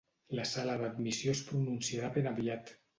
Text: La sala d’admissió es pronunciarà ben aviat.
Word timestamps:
La 0.37 0.45
sala 0.51 0.79
d’admissió 0.83 1.37
es 1.37 1.45
pronunciarà 1.53 2.13
ben 2.21 2.35
aviat. 2.37 2.79